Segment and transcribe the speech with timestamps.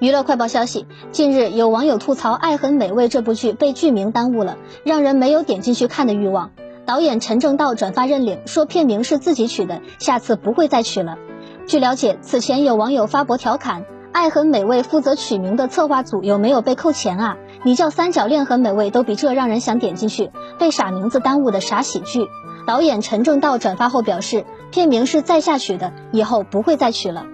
[0.00, 6.52] 娱乐快报消息，近日有网友吐槽爱很美味这部剧被剧名耽误了，让人没有点进去看的欲望。
[6.86, 11.18] 导演陈正道转发认领，说片名是自己取的，下次不会再取了。
[11.66, 17.36] 据了解，此前有网友发博调侃爱很美味负责取名的策划组有没有被扣钱啊？
[17.64, 20.30] 你叫三角恋很美味都比这让人想点进去，
[20.60, 22.28] 被傻名字耽误的傻喜剧。
[22.68, 27.26] 导演陈正道转发后表示，片名是在下取的，以后不会再取了。